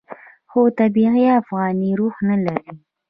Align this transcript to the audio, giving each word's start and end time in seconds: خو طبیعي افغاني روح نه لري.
خو 0.49 0.59
طبیعي 0.79 1.25
افغاني 1.39 1.89
روح 1.99 2.15
نه 2.27 2.35
لري. 2.45 2.71